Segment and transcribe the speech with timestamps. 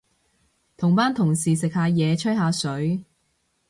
[0.77, 3.05] 同班同事食下嘢，吹下水